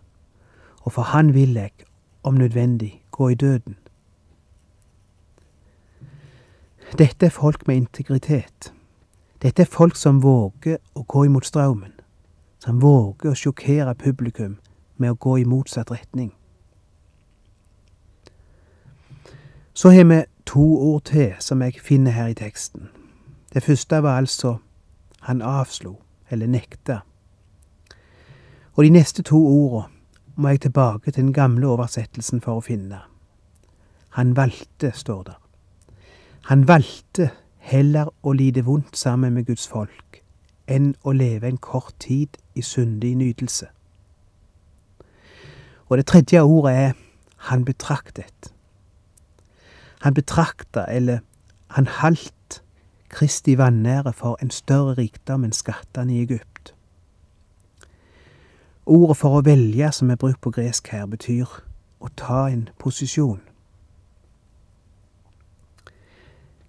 og 0.82 0.91
for 0.91 1.01
Han 1.01 1.34
vil 1.34 1.53
jeg, 1.53 1.72
om 2.24 2.34
nødvendig, 2.34 3.03
gå 3.12 3.29
i 3.29 3.36
døden. 3.36 3.75
Dette 6.98 7.25
er 7.25 7.29
folk 7.29 7.67
med 7.67 7.75
integritet. 7.75 8.74
Dette 9.41 9.62
er 9.62 9.65
folk 9.65 9.96
som 9.96 10.24
våger 10.24 10.77
å 10.96 11.03
gå 11.08 11.25
imot 11.25 11.46
strømmen, 11.46 11.93
som 12.60 12.81
våger 12.81 13.29
å 13.29 13.38
sjokkere 13.38 13.93
publikum 13.96 14.58
med 14.98 15.13
å 15.13 15.19
gå 15.19 15.38
i 15.39 15.46
motsatt 15.46 15.91
retning. 15.91 16.34
Så 19.74 19.93
har 19.93 20.03
vi 20.03 20.24
to 20.46 20.65
ord 20.89 21.05
til 21.08 21.36
som 21.39 21.62
jeg 21.62 21.79
finner 21.79 22.12
her 22.12 22.34
i 22.34 22.36
teksten. 22.36 22.89
Det 23.53 23.63
første 23.63 24.01
var 24.03 24.17
altså 24.17 24.58
han 25.22 25.41
avslo, 25.41 26.00
eller 26.29 26.48
nekta. 26.48 27.00
Og 28.74 28.84
de 28.84 28.89
neste 28.89 29.24
to 29.24 29.38
orda 29.38 29.88
må 30.36 30.50
jeg 30.50 30.62
tilbake 30.62 31.12
til 31.12 31.24
den 31.24 31.34
gamle 31.34 31.67
oversettelsen 31.67 32.41
for 32.41 32.60
å 32.60 32.65
finne. 32.65 33.01
Han 34.17 34.36
valgte, 34.36 34.91
står 34.96 35.24
der. 35.24 35.49
Han 36.50 36.63
valgte 36.68 37.29
heller 37.62 38.08
å 38.25 38.32
lide 38.34 38.63
vondt 38.65 38.98
sammen 38.98 39.36
med 39.38 39.46
Guds 39.46 39.68
folk 39.70 40.24
enn 40.65 40.96
å 41.06 41.12
leve 41.13 41.46
en 41.46 41.60
kort 41.62 41.94
tid 42.01 42.39
i 42.58 42.63
syndig 42.65 43.12
nytelse. 43.20 43.68
Og 45.89 45.98
det 45.98 46.06
tredje 46.10 46.41
ordet 46.41 46.74
er 46.74 46.96
han 47.50 47.65
betraktet. 47.65 48.50
Han 50.01 50.13
betrakta, 50.13 50.88
eller 50.89 51.20
han 51.77 51.88
haldt, 51.88 52.63
Kristi 53.10 53.58
vanære 53.58 54.13
for 54.13 54.38
en 54.41 54.50
større 54.50 54.94
rikdom 54.98 55.46
enn 55.46 55.53
skattene 55.53 56.13
i 56.13 56.24
Egypt. 56.25 56.74
Ordet 58.86 59.18
for 59.22 59.38
å 59.38 59.46
velge 59.46 59.91
som 59.94 60.10
er 60.10 60.18
brukt 60.18 60.41
på 60.41 60.53
gresk 60.53 60.89
her, 60.94 61.06
betyr 61.06 61.46
å 62.01 62.10
ta 62.18 62.48
en 62.50 62.70
posisjon. 62.82 63.41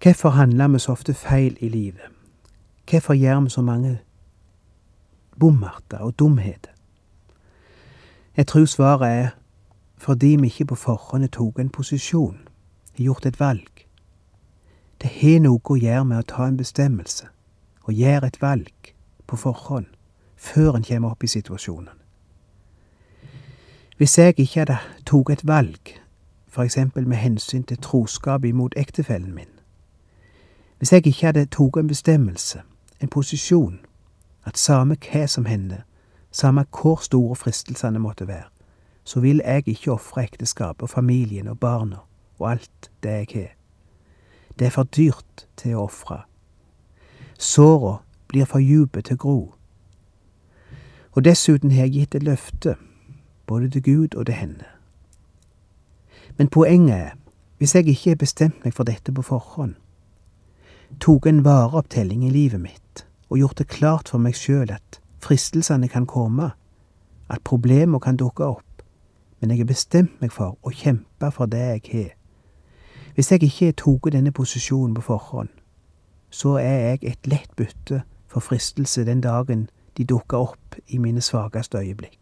Hvorfor 0.03 0.29
handler 0.29 0.67
vi 0.67 0.79
så 0.79 0.91
ofte 0.91 1.13
feil 1.13 1.57
i 1.59 1.69
livet? 1.69 2.01
Hvorfor 2.89 3.13
gjør 3.13 3.39
vi 3.39 3.49
så 3.49 3.61
mange 3.61 3.99
bommerter 5.39 5.97
og 5.97 6.19
dumheter? 6.19 6.71
Jeg 8.37 8.47
tror 8.47 8.65
svaret 8.65 9.09
er 9.09 9.29
fordi 9.97 10.37
vi 10.39 10.47
ikke 10.47 10.65
på 10.65 10.75
forhånd 10.75 11.29
tok 11.29 11.59
en 11.59 11.69
posisjon 11.69 12.39
har 12.97 13.03
gjort 13.03 13.25
et 13.25 13.39
valg. 13.39 13.85
Det 15.01 15.09
har 15.09 15.39
noe 15.39 15.61
å 15.63 15.77
gjøre 15.77 16.05
med 16.05 16.17
å 16.17 16.27
ta 16.27 16.47
en 16.47 16.57
bestemmelse 16.57 17.29
og 17.83 17.93
gjøre 17.93 18.27
et 18.27 18.41
valg 18.41 18.93
på 19.27 19.35
forhånd, 19.35 19.85
før 20.35 20.75
en 20.75 20.83
kommer 20.83 21.13
opp 21.13 21.23
i 21.23 21.27
situasjonen. 21.27 21.93
Hvis 23.97 24.17
jeg 24.17 24.33
ikke 24.39 24.59
hadde 24.59 24.79
tatt 25.05 25.29
et 25.29 25.47
valg, 25.47 25.97
eksempel 26.57 27.07
med 27.07 27.17
hensyn 27.17 27.63
til 27.63 27.77
troskap 27.77 28.45
imot 28.45 28.73
ektefellen 28.77 29.33
min, 29.33 29.60
hvis 30.81 30.91
jeg 30.91 31.07
ikke 31.07 31.25
hadde 31.25 31.45
tatt 31.45 31.77
en 31.77 31.87
bestemmelse, 31.87 32.61
en 33.01 33.07
posisjon, 33.07 33.79
at 34.45 34.57
samme 34.57 34.95
hva 34.97 35.27
som 35.29 35.45
hender, 35.45 35.83
samme 36.31 36.63
hvor 36.73 37.03
store 37.05 37.35
fristelsene 37.35 37.99
måtte 37.99 38.25
være, 38.27 38.47
så 39.03 39.19
vil 39.19 39.43
jeg 39.45 39.67
ikke 39.67 39.91
ofre 39.91 40.23
ekteskapet 40.23 40.81
og 40.81 40.89
familien 40.89 41.47
og 41.47 41.59
barna 41.59 41.99
og 42.39 42.51
alt 42.51 42.89
det 43.03 43.09
jeg 43.09 43.27
har. 43.33 43.51
Det 44.59 44.67
er 44.67 44.73
for 44.73 44.83
dyrt 44.83 45.45
til 45.57 45.75
å 45.77 45.83
ofre. 45.83 46.23
Såra 47.37 47.99
blir 48.27 48.49
for 48.49 48.57
dype 48.57 49.01
til 49.05 49.17
gro. 49.17 49.53
Og 51.11 51.25
dessuten 51.25 51.71
har 51.71 51.85
jeg 51.85 51.93
gitt 51.93 52.15
et 52.15 52.23
løfte, 52.23 52.75
både 53.45 53.69
til 53.69 53.83
Gud 53.83 54.17
og 54.17 54.25
til 54.25 54.35
henne. 54.35 54.65
Men 56.37 56.49
poenget 56.49 56.97
er, 56.97 57.13
hvis 57.57 57.75
jeg 57.75 57.87
ikke 57.87 58.09
har 58.09 58.15
bestemt 58.25 58.65
meg 58.65 58.73
for 58.73 58.83
dette 58.83 59.13
på 59.13 59.21
forhånd, 59.21 59.75
tok 60.99 61.25
en 61.25 61.43
vareopptelling 61.45 62.25
i 62.27 62.29
livet 62.29 62.61
mitt 62.61 63.05
og 63.29 63.37
gjort 63.37 63.57
det 63.57 63.67
klart 63.67 64.09
for 64.09 64.19
meg 64.19 64.35
sjøl 64.35 64.71
at 64.71 64.99
fristelsene 65.23 65.87
kan 65.87 66.05
komme, 66.05 66.51
at 67.29 67.43
problemer 67.43 67.99
kan 67.99 68.17
dukke 68.17 68.43
opp, 68.43 68.83
men 69.39 69.49
jeg 69.51 69.59
har 69.59 69.69
bestemt 69.69 70.21
meg 70.21 70.33
for 70.35 70.57
å 70.61 70.73
kjempe 70.75 71.31
for 71.31 71.45
det 71.45 71.61
jeg 71.61 71.81
har 71.91 72.17
Hvis 73.15 73.31
jeg 73.31 73.43
ikke 73.43 73.71
tok 73.71 74.11
denne 74.11 74.31
posisjonen 74.31 74.93
på 74.95 75.01
forhånd, 75.01 75.49
så 76.29 76.55
er 76.57 76.79
jeg 76.79 76.99
et 77.03 77.27
lett 77.27 77.55
bytte 77.55 78.03
for 78.27 78.39
fristelse 78.39 79.05
den 79.05 79.21
dagen 79.21 79.69
de 79.97 80.03
dukker 80.03 80.37
opp 80.37 80.75
i 80.87 80.97
mine 80.97 81.21
svakeste 81.21 81.77
øyeblikk. 81.77 82.19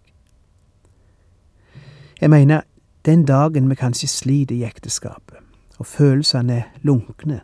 Jeg 2.21 2.29
mener, 2.29 2.61
den 3.05 3.25
dagen 3.25 3.69
vi 3.69 3.75
kanskje 3.75 4.07
sliter 4.07 4.55
i 4.55 4.63
ekteskapet, 4.63 5.37
og 5.77 5.85
følelsene 5.85 6.63
lunkne, 6.81 7.41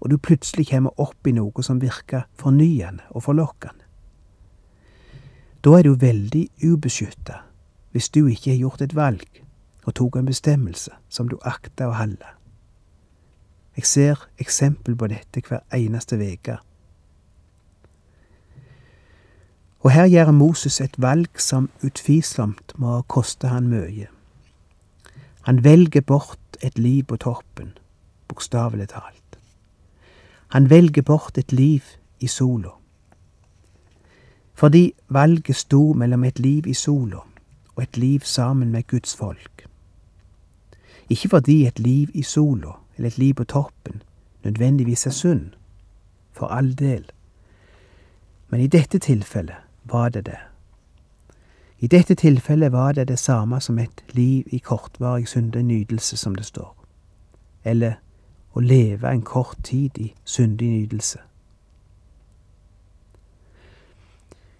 og 0.00 0.10
du 0.10 0.16
plutselig 0.18 0.70
kommer 0.70 0.96
opp 1.00 1.26
i 1.26 1.34
noe 1.36 1.62
som 1.62 1.80
virker 1.82 2.26
fornyende 2.40 3.04
og 3.10 3.24
forlokkende. 3.28 3.84
Da 5.64 5.76
er 5.76 5.84
du 5.84 5.94
veldig 6.00 6.46
ubeskytta 6.64 7.42
hvis 7.92 8.08
du 8.08 8.24
ikke 8.26 8.54
har 8.54 8.60
gjort 8.62 8.82
et 8.84 8.96
valg 8.96 9.42
og 9.84 9.94
tok 9.98 10.16
en 10.16 10.28
bestemmelse 10.28 10.94
som 11.08 11.28
du 11.28 11.36
akter 11.44 11.90
å 11.90 11.98
holde. 11.98 12.26
Jeg 13.76 13.86
ser 13.86 14.24
eksempel 14.38 14.96
på 14.96 15.08
dette 15.10 15.42
hver 15.46 15.64
eneste 15.74 16.16
uke. 16.20 16.58
Og 19.80 19.92
her 19.94 20.08
gjør 20.12 20.32
Moses 20.36 20.80
et 20.80 20.96
valg 21.00 21.40
som 21.40 21.70
utvilsomt 21.84 22.74
må 22.76 23.00
koste 23.08 23.48
han 23.48 23.70
mye. 23.72 24.10
Han 25.48 25.64
velger 25.64 26.04
bort 26.04 26.60
et 26.60 26.78
liv 26.78 27.06
på 27.08 27.16
toppen, 27.16 27.72
bokstavelig 28.28 28.90
talt. 28.92 29.19
Han 30.50 30.70
velger 30.70 31.02
bort 31.02 31.38
et 31.38 31.52
liv 31.52 31.82
i 32.20 32.26
sola. 32.26 32.68
Fordi 34.54 34.92
valget 35.08 35.56
sto 35.56 35.92
mellom 35.92 36.24
et 36.24 36.38
liv 36.38 36.66
i 36.66 36.74
sola 36.74 37.22
og 37.74 37.82
et 37.82 37.96
liv 37.96 38.20
sammen 38.20 38.72
med 38.72 38.86
Guds 38.86 39.16
folk. 39.16 39.66
Ikke 41.08 41.28
fordi 41.28 41.66
et 41.66 41.78
liv 41.78 42.08
i 42.14 42.22
sola 42.22 42.72
eller 42.96 43.08
et 43.08 43.18
liv 43.18 43.34
på 43.34 43.44
toppen 43.44 44.02
nødvendigvis 44.44 45.06
er 45.06 45.10
synd, 45.10 45.50
for 46.32 46.46
all 46.46 46.78
del, 46.78 47.10
men 48.48 48.60
i 48.60 48.66
dette 48.66 48.98
tilfellet 48.98 49.56
var 49.84 50.08
det 50.08 50.26
det. 50.26 50.38
I 51.78 51.86
dette 51.86 52.14
tilfellet 52.14 52.72
var 52.72 52.92
det 52.92 53.08
det 53.08 53.18
samme 53.18 53.60
som 53.60 53.78
et 53.78 54.04
liv 54.12 54.44
i 54.46 54.58
kortvarig 54.58 55.28
syndig 55.28 55.62
nytelse, 55.62 56.16
som 56.16 56.34
det 56.34 56.44
står, 56.44 56.76
eller 57.64 57.94
å 58.54 58.60
leve 58.60 59.10
en 59.10 59.22
kort 59.22 59.58
tid 59.64 59.98
i 59.98 60.14
syndig 60.24 60.68
nytelse. 60.68 61.18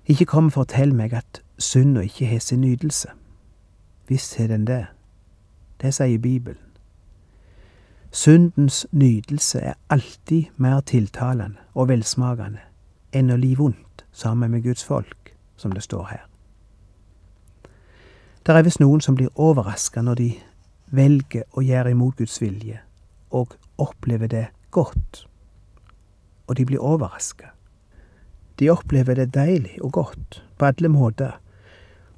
Ikke 0.06 0.26
kom 0.26 0.50
og 0.50 0.52
fortell 0.52 0.94
meg 0.94 1.14
at 1.14 1.42
synda 1.58 2.00
ikke 2.00 2.26
har 2.26 2.38
sin 2.38 2.60
nytelse. 2.60 3.08
Visst 4.08 4.36
har 4.36 4.46
den 4.50 4.66
det. 4.66 4.86
Det 5.80 5.94
sier 5.94 6.18
Bibelen. 6.18 6.62
Syndens 8.10 8.86
nytelse 8.92 9.60
er 9.60 9.74
alltid 9.90 10.44
mer 10.56 10.80
tiltalende 10.80 11.62
og 11.74 11.88
velsmakende 11.88 12.58
enn 13.14 13.30
å 13.30 13.38
li 13.38 13.52
vondt 13.54 14.04
sammen 14.12 14.50
med 14.50 14.62
Guds 14.62 14.84
folk, 14.84 15.30
som 15.56 15.72
det 15.72 15.82
står 15.82 16.04
her. 16.10 16.26
Det 18.46 18.56
er 18.56 18.66
visst 18.66 18.80
noen 18.80 19.00
som 19.00 19.14
blir 19.14 19.30
overraska 19.38 20.02
når 20.02 20.14
de 20.14 20.28
velger 20.90 21.46
å 21.54 21.62
gjøre 21.62 21.90
imot 21.94 22.16
Guds 22.18 22.40
vilje, 22.42 22.80
og 23.30 23.54
opplever 23.78 24.28
det 24.28 24.46
godt. 24.70 25.26
Og 26.46 26.56
de 26.56 26.66
blir 26.66 26.82
overraska. 26.82 27.52
De 28.58 28.70
opplever 28.70 29.14
det 29.14 29.32
deilig 29.34 29.78
og 29.80 29.92
godt, 29.92 30.42
på 30.58 30.66
alle 30.66 30.88
måter, 30.88 31.38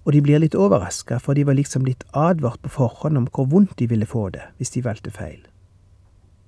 og 0.05 0.12
de 0.12 0.22
blir 0.22 0.40
litt 0.42 0.57
overraska, 0.59 1.20
for 1.22 1.38
de 1.38 1.46
var 1.46 1.55
liksom 1.55 1.85
litt 1.87 2.03
advart 2.12 2.62
på 2.64 2.72
forhånd 2.75 3.18
om 3.18 3.29
hvor 3.31 3.46
vondt 3.46 3.77
de 3.79 3.87
ville 3.87 4.07
få 4.07 4.29
det 4.35 4.42
hvis 4.59 4.75
de 4.75 4.83
valgte 4.85 5.12
feil. 5.14 5.40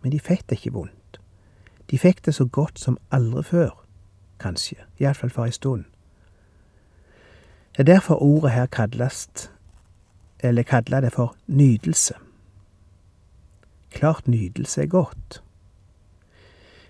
Men 0.02 0.10
de 0.10 0.18
fikk 0.20 0.48
det 0.48 0.58
ikke 0.58 0.74
vondt. 0.74 1.20
De 1.90 1.98
fikk 1.98 2.24
det 2.26 2.34
så 2.34 2.44
godt 2.44 2.80
som 2.80 2.98
aldri 3.14 3.44
før, 3.46 3.70
kanskje, 4.42 4.80
iallfall 4.98 5.30
for 5.30 5.46
ei 5.46 5.54
stund. 5.54 5.84
Det 7.76 7.84
er 7.84 7.92
derfor 7.94 8.22
ordet 8.22 8.50
her 8.50 8.66
kalles 8.66 9.50
eller 10.38 10.62
kaller 10.62 11.00
det 11.00 11.12
for 11.12 11.36
nytelse. 11.46 12.14
Klart 13.94 14.28
nydelse 14.28 14.82
er 14.82 14.86
godt. 14.86 15.42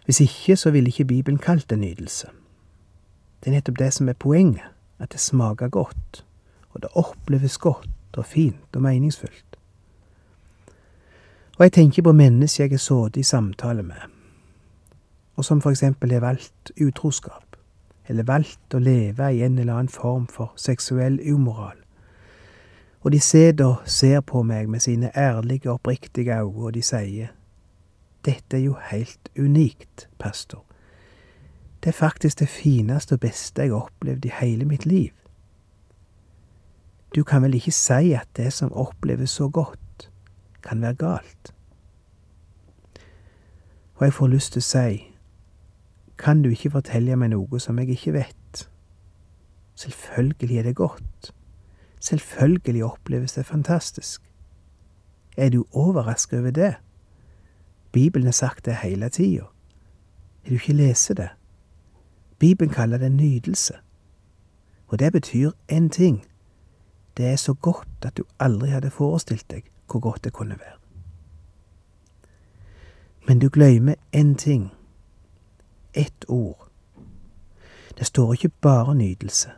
Hvis 0.05 0.21
ikke, 0.21 0.57
så 0.57 0.71
ville 0.71 0.88
ikke 0.88 1.05
Bibelen 1.05 1.38
kalt 1.38 1.71
det 1.71 1.79
nydelse. 1.79 2.29
Det 3.40 3.51
er 3.51 3.55
nettopp 3.55 3.79
det 3.79 3.93
som 3.93 4.09
er 4.09 4.17
poenget, 4.17 4.64
at 4.99 5.12
det 5.12 5.21
smaker 5.21 5.69
godt, 5.69 6.25
og 6.71 6.83
det 6.83 6.90
oppleves 6.95 7.59
godt 7.59 8.17
og 8.17 8.25
fint 8.27 8.77
og 8.77 8.83
meningsfullt. 8.83 9.57
Og 11.59 11.64
jeg 11.64 11.73
tenker 11.73 12.03
på 12.03 12.12
mennesker 12.12 12.64
jeg 12.64 12.73
har 12.73 12.83
sittet 12.83 13.21
i 13.21 13.23
samtale 13.23 13.83
med, 13.83 14.09
og 15.37 15.45
som 15.45 15.61
for 15.61 15.71
eksempel 15.71 16.12
har 16.12 16.25
valgt 16.25 16.73
utroskap, 16.81 17.57
eller 18.09 18.25
valgt 18.25 18.75
å 18.75 18.79
leve 18.79 19.29
i 19.35 19.43
en 19.45 19.59
eller 19.59 19.77
annen 19.77 19.93
form 19.93 20.27
for 20.27 20.53
seksuell 20.57 21.21
umoral, 21.21 21.77
og 23.05 23.12
de 23.12 23.21
sitter 23.21 23.64
og 23.64 23.88
ser 23.88 24.21
på 24.21 24.43
meg 24.43 24.69
med 24.69 24.81
sine 24.81 25.11
ærlige, 25.17 25.71
oppriktige 25.71 26.38
øyne, 26.40 26.64
og 26.64 26.75
de 26.75 26.83
sier, 26.83 27.27
Dette 28.25 28.57
er 28.57 28.61
jo 28.61 28.77
helt 28.90 29.29
unikt, 29.38 30.09
pastor. 30.19 30.64
Det 31.83 31.88
er 31.88 31.99
faktisk 31.99 32.38
det 32.38 32.49
fineste 32.49 33.12
og 33.12 33.21
beste 33.21 33.62
jeg 33.62 33.71
har 33.71 33.85
opplevd 33.85 34.25
i 34.25 34.33
hele 34.40 34.64
mitt 34.64 34.87
liv. 34.87 35.12
Du 37.14 37.25
kan 37.25 37.43
vel 37.43 37.55
ikke 37.55 37.73
si 37.73 38.12
at 38.12 38.29
det 38.37 38.53
som 38.53 38.73
oppleves 38.73 39.31
så 39.31 39.49
godt, 39.49 40.11
kan 40.62 40.81
være 40.81 40.95
galt? 40.95 41.55
Og 43.95 44.05
jeg 44.07 44.12
får 44.12 44.27
lyst 44.27 44.53
til 44.53 44.64
å 44.64 44.71
si, 44.71 45.05
kan 46.19 46.43
du 46.43 46.49
ikke 46.49 46.71
fortelle 46.71 47.17
meg 47.17 47.35
noe 47.37 47.61
som 47.61 47.79
jeg 47.79 47.93
ikke 47.93 48.17
vet? 48.17 48.69
Selvfølgelig 49.75 50.59
er 50.59 50.62
det 50.62 50.77
godt. 50.77 51.35
Selvfølgelig 52.05 52.85
oppleves 52.85 53.33
det 53.33 53.47
fantastisk. 53.47 54.23
Er 55.37 55.49
du 55.49 55.67
overrasket 55.73 56.40
over 56.40 56.51
det? 56.51 56.75
Bibelen 57.93 58.27
har 58.27 58.33
sagt 58.33 58.64
det 58.64 58.77
hele 58.77 59.09
tida. 59.09 59.40
Har 60.43 60.49
du 60.49 60.55
ikke 60.55 60.73
lest 60.73 61.09
det? 61.09 61.29
Bibelen 62.38 62.75
kaller 62.75 62.99
det 62.99 63.12
nydelse. 63.12 63.75
Og 64.87 64.99
det 64.99 65.12
betyr 65.12 65.51
én 65.73 65.88
ting. 65.88 66.27
Det 67.17 67.27
er 67.27 67.37
så 67.37 67.55
godt 67.55 67.88
at 68.03 68.17
du 68.17 68.25
aldri 68.38 68.69
hadde 68.69 68.90
forestilt 68.90 69.51
deg 69.51 69.62
hvor 69.90 70.01
godt 70.01 70.25
det 70.25 70.33
kunne 70.33 70.59
være. 70.59 70.79
Men 73.29 73.38
du 73.38 73.49
glemmer 73.49 73.95
én 74.17 74.35
ting. 74.35 74.73
Ett 75.95 76.25
ord. 76.29 76.69
Det 77.99 78.07
står 78.07 78.33
ikke 78.33 78.49
bare 78.49 78.95
nydelse. 78.95 79.51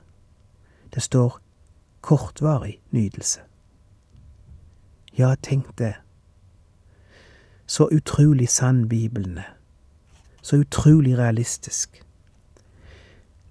Det 0.95 1.03
står 1.03 1.41
kortvarig 2.07 2.81
nytelse. 2.91 3.41
Ja, 5.19 5.35
tenk 5.43 5.79
det. 5.79 5.95
Så 7.67 7.89
utrolig 7.93 8.49
sann 8.49 8.89
Bibelen 8.89 9.39
er. 9.39 9.57
Så 10.43 10.57
utrolig 10.57 11.19
realistisk. 11.19 12.05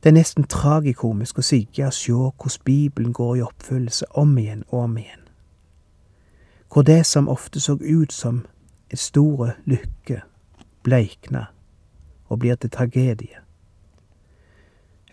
Det 0.04 0.10
er 0.10 0.14
nesten 0.16 0.48
tragikomisk 0.48 1.42
å 1.42 1.44
sitte 1.44 1.84
og 1.90 1.94
se 1.94 2.14
hvordan 2.14 2.64
Bibelen 2.66 3.14
går 3.14 3.36
i 3.36 3.42
oppfyllelse 3.44 4.06
om 4.16 4.38
igjen 4.38 4.64
og 4.70 4.80
om 4.84 4.98
igjen. 4.98 5.26
Hvor 6.74 6.82
det 6.82 7.06
som 7.06 7.28
ofte 7.28 7.60
så 7.60 7.76
ut 7.82 8.14
som 8.14 8.46
en 8.92 8.98
store 8.98 9.52
lykke, 9.66 10.22
bleikner 10.84 11.52
og 12.30 12.40
blir 12.40 12.56
til 12.56 12.70
tragedie. 12.70 13.44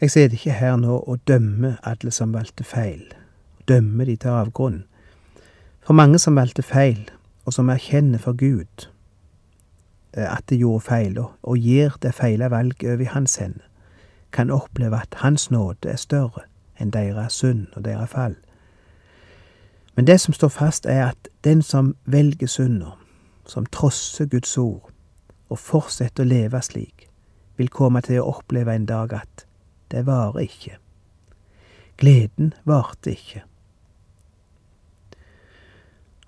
Jeg 0.01 0.11
sitter 0.11 0.39
ikke 0.39 0.53
her 0.61 0.77
nå 0.77 0.99
og 0.99 1.27
dømmer 1.29 1.81
alle 1.83 2.11
som 2.11 2.35
valgte 2.35 2.65
feil 2.65 3.11
dømmer 3.69 4.05
de 4.05 4.17
til 4.17 4.29
avgrunnen. 4.29 4.85
For 5.83 5.93
mange 5.93 6.19
som 6.19 6.37
valgte 6.37 6.63
feil, 6.63 7.11
og 7.45 7.53
som 7.53 7.69
erkjenner 7.69 8.19
for 8.19 8.33
Gud 8.39 8.87
eh, 10.15 10.37
at 10.37 10.45
de 10.51 10.57
gjorde 10.57 10.85
feil, 10.87 11.19
og 11.19 11.59
gir 11.59 11.97
det 12.03 12.15
feile 12.15 12.51
valget 12.51 12.87
over 12.93 13.03
i 13.03 13.11
hans 13.11 13.37
hender, 13.37 13.67
kan 14.33 14.51
oppleve 14.51 14.97
at 14.97 15.15
Hans 15.15 15.51
nåde 15.51 15.89
er 15.89 15.97
større 15.97 16.47
enn 16.81 16.91
deres 16.91 17.33
synd 17.33 17.67
og 17.77 17.85
deres 17.85 18.11
fall. 18.11 18.37
Men 19.95 20.07
det 20.07 20.21
som 20.21 20.33
står 20.33 20.49
fast, 20.49 20.87
er 20.87 21.07
at 21.07 21.29
den 21.45 21.63
som 21.63 21.97
velger 22.05 22.47
synda, 22.47 22.95
som 23.47 23.67
trosser 23.67 24.27
Guds 24.27 24.59
ord, 24.59 24.89
og 25.49 25.59
fortsetter 25.59 26.25
å 26.25 26.29
leve 26.29 26.63
slik, 26.65 27.09
vil 27.57 27.69
komme 27.69 28.01
til 28.01 28.23
å 28.23 28.31
oppleve 28.39 28.73
en 28.75 28.87
dag 28.89 29.13
at 29.13 29.45
det 29.93 30.07
varer 30.07 30.47
ikke. 30.47 30.79
Gleden 32.01 32.55
varte 32.65 33.13
ikke. 33.13 33.45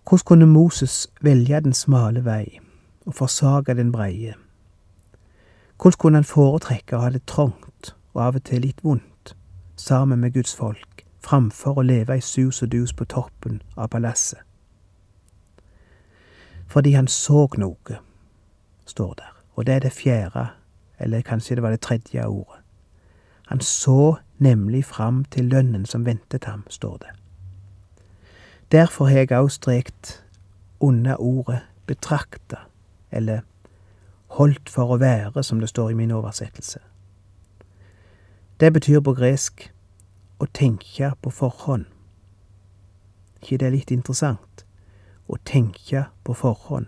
Hvordan 0.09 0.25
kunne 0.25 0.47
Moses 0.47 1.09
velge 1.21 1.61
den 1.61 1.73
smale 1.73 2.25
vei 2.25 2.61
og 3.07 3.14
forsake 3.14 3.75
den 3.75 3.93
breie? 3.93 4.35
Hvordan 5.81 5.99
kunne 5.99 6.17
han 6.21 6.25
foretrekke 6.29 6.97
å 6.97 7.01
ha 7.07 7.11
det 7.11 7.23
trangt 7.27 7.95
og 8.12 8.21
av 8.23 8.37
og 8.37 8.45
til 8.45 8.67
litt 8.67 8.85
vondt 8.85 9.33
sammen 9.81 10.21
med 10.21 10.35
Guds 10.35 10.53
folk, 10.55 11.07
framfor 11.25 11.81
å 11.81 11.87
leve 11.88 12.19
i 12.19 12.21
sus 12.21 12.62
og 12.62 12.73
dus 12.73 12.93
på 12.93 13.09
toppen 13.09 13.62
av 13.77 13.88
palasset? 13.97 14.45
Fordi 16.69 16.93
han 16.93 17.09
så 17.09 17.49
noe, 17.57 17.99
står 18.85 19.14
der. 19.14 19.33
Og 19.57 19.67
det 19.67 19.75
er 19.75 19.85
det 19.87 19.93
fjerde, 19.93 20.47
eller 20.99 21.25
kanskje 21.25 21.57
det 21.57 21.62
var 21.62 21.71
det 21.71 21.81
tredje 21.81 22.27
ordet. 22.27 22.61
Han 23.49 23.61
så 23.61 24.17
nemlig 24.38 24.85
fram 24.85 25.25
til 25.25 25.49
lønnen 25.49 25.87
som 25.87 26.05
ventet 26.05 26.45
ham, 26.45 26.64
står 26.69 26.97
det. 26.99 27.23
Derfor 28.72 29.05
har 29.05 29.18
jeg 29.18 29.33
òg 29.33 29.50
strekt 29.50 30.24
unna 30.81 31.16
ordet 31.16 31.61
betrakta, 31.87 32.57
eller 33.11 33.40
holdt 34.27 34.68
for 34.68 34.94
å 34.94 34.98
være, 34.98 35.42
som 35.42 35.61
det 35.61 35.68
står 35.68 35.90
i 35.90 35.94
min 35.94 36.11
oversettelse. 36.11 36.79
Det 38.61 38.72
betyr 38.72 39.00
på 39.00 39.14
gresk 39.14 39.72
å 40.38 40.46
tenke 40.46 41.12
på 41.22 41.31
forhånd. 41.31 41.85
ikke 43.42 43.59
det 43.59 43.66
er 43.66 43.70
litt 43.70 43.90
interessant? 43.90 44.64
Å 45.29 45.37
tenke 45.44 46.05
på 46.24 46.35
forhånd. 46.35 46.87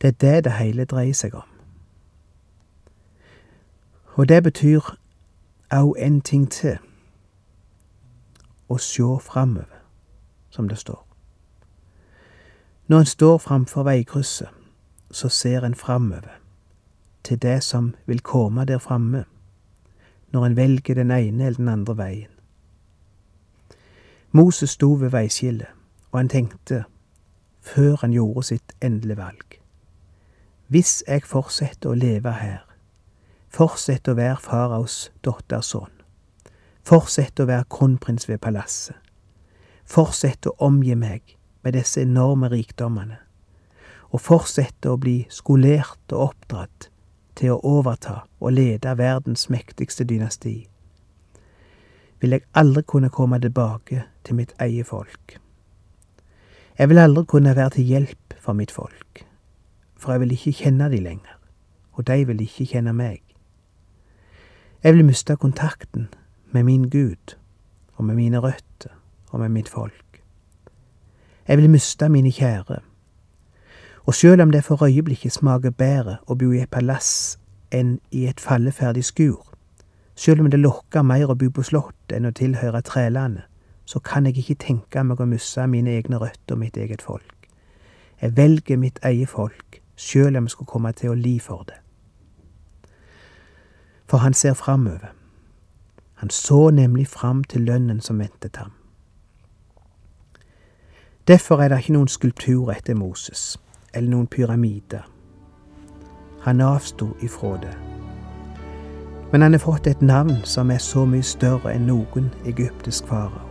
Det 0.00 0.08
er 0.08 0.18
det 0.20 0.44
det 0.44 0.52
hele 0.52 0.84
dreier 0.84 1.14
seg 1.14 1.34
om. 1.34 1.48
Og 4.14 4.28
det 4.28 4.42
betyr 4.42 4.96
òg 5.72 5.94
en 5.98 6.20
ting 6.20 6.50
til. 6.50 6.78
Å 8.70 8.78
sjå 8.78 9.18
framover, 9.18 9.82
som 10.50 10.68
det 10.68 10.78
står. 10.78 11.02
Når 12.86 12.98
en 12.98 13.06
står 13.06 13.38
framfor 13.38 13.82
veikrysset, 13.82 14.48
så 15.10 15.28
ser 15.28 15.64
en 15.66 15.74
framover, 15.74 16.38
til 17.24 17.42
det 17.42 17.62
som 17.62 17.94
vil 18.06 18.22
komme 18.22 18.64
der 18.64 18.78
framme, 18.78 19.24
når 20.30 20.46
en 20.46 20.56
velger 20.56 20.94
den 20.94 21.10
ene 21.10 21.46
eller 21.46 21.56
den 21.56 21.68
andre 21.68 21.96
veien. 21.96 22.30
Moses 24.32 24.70
sto 24.70 24.92
ved 24.94 25.10
veiskillet, 25.10 25.68
og 26.12 26.18
han 26.18 26.28
tenkte, 26.28 26.84
før 27.60 27.96
han 28.00 28.12
gjorde 28.12 28.42
sitt 28.42 28.72
endelige 28.82 29.16
valg. 29.16 29.60
Hvis 30.66 31.02
jeg 31.08 31.26
fortsetter 31.26 31.90
å 31.90 31.98
leve 31.98 32.32
her, 32.32 32.62
fortsetter 33.50 34.14
å 34.14 34.20
være 34.20 34.38
faraos 34.38 35.10
datters 35.26 35.74
sønn, 36.80 36.86
fortsetter 36.86 37.44
å 37.44 37.46
være 37.46 37.64
kronprins 37.68 38.28
ved 38.28 38.40
palasset, 38.40 38.96
Fortsett 39.90 40.46
å 40.46 40.54
omgi 40.58 40.94
meg 40.94 41.36
med 41.64 41.74
disse 41.74 42.00
enorme 42.00 42.48
rikdommene, 42.48 43.18
og 44.12 44.20
fortsett 44.20 44.86
å 44.86 44.96
bli 44.96 45.26
skolert 45.30 46.12
og 46.12 46.30
oppdratt 46.30 46.90
til 47.34 47.56
å 47.56 47.60
overta 47.66 48.22
og 48.38 48.52
lede 48.52 48.96
verdens 48.96 49.48
mektigste 49.50 50.04
dynasti, 50.04 50.68
vil 52.20 52.36
jeg 52.36 52.46
aldri 52.54 52.84
kunne 52.86 53.10
komme 53.10 53.40
tilbake 53.40 54.04
til 54.22 54.38
mitt 54.38 54.54
eget 54.60 54.86
folk. 54.86 55.40
Jeg 56.78 56.88
vil 56.88 56.98
aldri 56.98 57.24
kunne 57.26 57.56
være 57.56 57.70
til 57.70 57.84
hjelp 57.90 58.38
for 58.38 58.54
mitt 58.54 58.70
folk, 58.70 59.26
for 59.98 60.12
jeg 60.12 60.20
vil 60.20 60.38
ikke 60.38 60.54
kjenne 60.62 60.90
de 60.90 61.02
lenger, 61.02 61.36
og 61.98 62.06
de 62.06 62.26
vil 62.30 62.46
ikke 62.46 62.66
kjenne 62.76 62.94
meg. 62.94 63.24
Jeg 64.84 64.94
vil 64.94 65.04
miste 65.04 65.34
kontakten 65.36 66.06
med 66.50 66.64
min 66.64 66.88
Gud 66.90 67.36
og 67.96 68.04
med 68.04 68.14
mine 68.14 68.38
røtter 68.38 68.90
og 69.30 69.40
med 69.40 69.48
mitt 69.48 69.68
folk. 69.68 70.22
Jeg 71.48 71.58
vil 71.58 71.70
miste 71.70 72.08
mine 72.08 72.32
kjære, 72.32 72.80
og 74.06 74.14
sjøl 74.14 74.40
om 74.40 74.50
det 74.50 74.64
for 74.64 74.82
øyeblikket 74.84 75.32
smaker 75.32 75.70
bedre 75.70 76.16
å 76.26 76.34
bo 76.34 76.50
i 76.52 76.62
et 76.62 76.70
palass 76.70 77.38
enn 77.70 77.98
i 78.10 78.24
et 78.26 78.40
falleferdig 78.40 79.04
skur, 79.04 79.42
sjøl 80.16 80.40
om 80.40 80.50
det 80.50 80.60
lokker 80.60 81.02
mer 81.06 81.30
å 81.30 81.36
bo 81.38 81.50
på 81.54 81.62
slott 81.66 82.14
enn 82.14 82.26
å 82.26 82.34
tilhøre 82.34 82.82
trelandet, 82.86 83.46
så 83.84 83.98
kan 83.98 84.26
jeg 84.26 84.38
ikke 84.38 84.58
tenke 84.62 85.02
meg 85.04 85.20
å 85.20 85.26
miste 85.26 85.66
mine 85.66 85.90
egne 85.98 86.18
røtter 86.22 86.54
og 86.54 86.62
mitt 86.62 86.76
eget 86.76 87.02
folk. 87.02 87.48
Jeg 88.22 88.36
velger 88.36 88.76
mitt 88.76 88.98
eget 89.04 89.28
folk, 89.28 89.80
sjøl 89.96 90.36
om 90.36 90.46
jeg 90.46 90.54
skulle 90.54 90.70
komme 90.70 90.92
til 90.92 91.12
å 91.12 91.18
li 91.18 91.38
for 91.42 91.64
det. 91.66 91.78
For 94.10 94.22
han 94.22 94.34
ser 94.34 94.54
framover. 94.54 95.14
Han 96.20 96.30
så 96.30 96.70
nemlig 96.70 97.08
fram 97.08 97.44
til 97.44 97.64
lønnen 97.64 98.00
som 98.00 98.18
ventet 98.18 98.56
ham. 98.56 98.74
Derfor 101.28 101.62
er 101.62 101.68
det 101.68 101.78
ikke 101.80 101.94
noen 101.94 102.10
skulptur 102.12 102.68
etter 102.74 102.94
Moses 102.94 103.56
eller 103.94 104.10
noen 104.12 104.26
pyramider. 104.28 105.06
Han 106.44 106.60
avsto 106.60 107.08
ifra 107.24 107.54
det. 107.62 107.72
Men 109.32 109.42
han 109.42 109.56
har 109.56 109.64
fått 109.64 109.86
et 109.86 110.02
navn 110.02 110.42
som 110.44 110.70
er 110.70 110.84
så 110.84 111.06
mye 111.08 111.24
større 111.24 111.72
enn 111.72 111.88
noen 111.88 112.28
egyptisk 112.44 113.08
farao. 113.08 113.48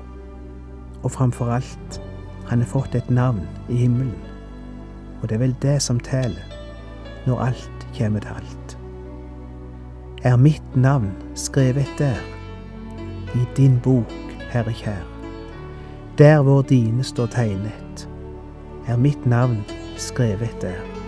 Og 1.02 1.12
framfor 1.12 1.50
alt, 1.58 2.02
han 2.54 2.62
har 2.62 2.70
fått 2.70 2.96
et 2.96 3.10
navn 3.10 3.48
i 3.70 3.82
himmelen. 3.82 4.14
Og 5.22 5.30
det 5.30 5.40
er 5.40 5.48
vel 5.48 5.56
det 5.62 5.82
som 5.82 6.00
teller, 6.00 6.46
når 7.26 7.48
alt 7.50 7.88
kommer 7.98 8.22
til 8.22 8.38
alt. 8.38 8.78
Er 10.22 10.38
mitt 10.38 10.76
navn 10.76 11.16
skrevet 11.34 11.90
der, 11.98 12.20
i 13.36 13.46
din 13.58 13.80
bok, 13.84 14.14
Herre 14.50 14.74
kjær, 14.74 15.06
der 16.18 16.42
hvor 16.42 16.62
dine 16.62 17.04
står 17.04 17.26
tegnet, 17.26 18.10
er 18.88 18.98
mitt 18.98 19.26
navn 19.26 19.66
skrevet 19.98 20.56
der. 20.62 20.99